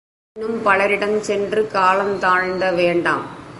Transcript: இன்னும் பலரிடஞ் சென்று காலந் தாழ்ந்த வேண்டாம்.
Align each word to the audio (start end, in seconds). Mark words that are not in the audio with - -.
இன்னும் 0.39 0.61
பலரிடஞ் 0.65 1.19
சென்று 1.19 1.69
காலந் 1.73 2.17
தாழ்ந்த 2.17 2.71
வேண்டாம். 2.71 3.23